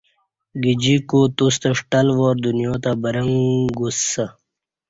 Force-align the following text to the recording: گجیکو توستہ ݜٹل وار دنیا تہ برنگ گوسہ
گجیکو 0.63 1.19
توستہ 1.35 1.69
ݜٹل 1.77 2.07
وار 2.17 2.35
دنیا 2.45 2.73
تہ 2.83 2.91
برنگ 3.01 3.35
گوسہ 3.77 4.25